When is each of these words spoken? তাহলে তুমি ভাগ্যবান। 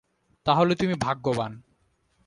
তাহলে 0.45 0.73
তুমি 0.75 0.93
ভাগ্যবান। 1.01 1.61